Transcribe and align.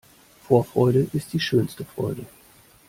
Vorfreude 0.47 1.05
ist 1.13 1.31
die 1.31 1.39
schönste 1.39 1.85
Freude. 1.85 2.25